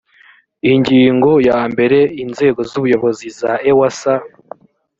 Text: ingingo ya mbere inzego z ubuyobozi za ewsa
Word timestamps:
ingingo 0.71 1.31
ya 1.47 1.59
mbere 1.71 1.99
inzego 2.23 2.59
z 2.69 2.71
ubuyobozi 2.79 3.27
za 3.39 3.53
ewsa 3.71 4.13